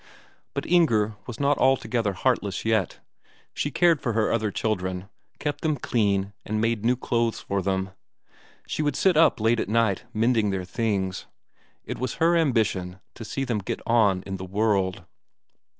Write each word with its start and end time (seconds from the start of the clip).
But 0.55 0.65
Inger 0.65 1.15
was 1.27 1.39
not 1.39 1.59
altogether 1.59 2.13
heartless 2.13 2.65
yet; 2.65 3.01
she 3.53 3.69
cared 3.69 4.01
for 4.01 4.13
her 4.13 4.31
other 4.31 4.49
children, 4.49 5.09
kept 5.37 5.61
them 5.61 5.77
clean 5.77 6.33
and 6.43 6.59
made 6.59 6.83
new 6.83 6.95
clothes 6.95 7.39
for 7.41 7.61
them; 7.61 7.91
she 8.65 8.81
would 8.81 8.95
sit 8.95 9.15
up 9.15 9.39
late 9.39 9.59
at 9.59 9.69
night 9.69 10.05
mending 10.11 10.49
their 10.49 10.65
things. 10.65 11.27
It 11.85 11.99
was 11.99 12.15
her 12.15 12.35
ambition 12.35 12.99
to 13.13 13.23
see 13.23 13.43
them 13.43 13.59
get 13.59 13.79
on 13.85 14.23
in 14.23 14.37
the 14.37 14.43
world. 14.45 15.05